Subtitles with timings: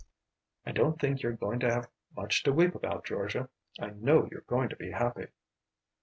[0.65, 3.49] "I don't think you're going to have much to weep about, Georgia.
[3.79, 5.27] I know you're going to be happy."